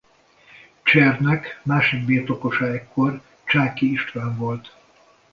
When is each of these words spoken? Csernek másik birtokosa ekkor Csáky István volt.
Csernek 0.83 1.59
másik 1.63 2.05
birtokosa 2.05 2.65
ekkor 2.65 3.21
Csáky 3.43 3.91
István 3.91 4.35
volt. 4.37 4.73